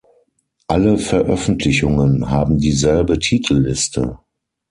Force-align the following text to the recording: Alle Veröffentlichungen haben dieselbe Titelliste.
Alle 0.67 0.97
Veröffentlichungen 0.97 2.31
haben 2.31 2.57
dieselbe 2.57 3.19
Titelliste. 3.19 4.17